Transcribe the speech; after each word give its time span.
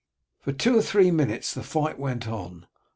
For 0.39 0.51
two 0.51 0.75
or 0.75 0.81
three 0.81 1.11
minutes 1.11 1.53
the 1.53 1.61
fight 1.61 1.99
went 1.99 2.27
on. 2.27 2.65